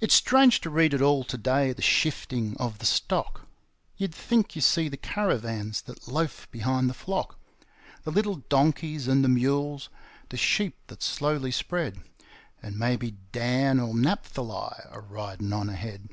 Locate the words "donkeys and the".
8.48-9.28